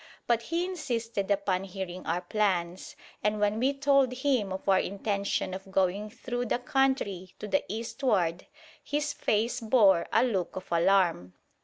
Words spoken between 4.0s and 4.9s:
him of our